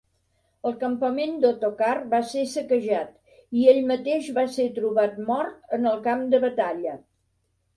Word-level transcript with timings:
El 0.67 0.71
campament 0.83 1.35
d'Ottokar 1.43 1.91
va 2.13 2.21
ser 2.31 2.45
saquejat, 2.55 3.13
i 3.59 3.67
ell 3.75 3.83
mateix 3.93 4.31
va 4.39 4.47
ser 4.57 4.67
trobat 4.79 5.21
mort 5.29 5.79
en 5.79 5.87
el 5.93 6.03
camp 6.09 6.25
de 6.33 6.41
batalla. 6.49 6.97